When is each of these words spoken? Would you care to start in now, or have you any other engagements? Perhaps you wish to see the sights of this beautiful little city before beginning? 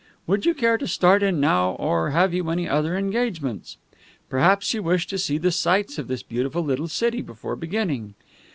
Would 0.25 0.47
you 0.47 0.55
care 0.55 0.79
to 0.79 0.87
start 0.87 1.21
in 1.21 1.39
now, 1.39 1.73
or 1.73 2.09
have 2.09 2.33
you 2.33 2.49
any 2.49 2.67
other 2.67 2.97
engagements? 2.97 3.77
Perhaps 4.29 4.73
you 4.73 4.81
wish 4.81 5.05
to 5.05 5.19
see 5.19 5.37
the 5.37 5.51
sights 5.51 5.99
of 5.99 6.07
this 6.07 6.23
beautiful 6.23 6.63
little 6.63 6.87
city 6.87 7.21
before 7.21 7.55
beginning? 7.55 8.15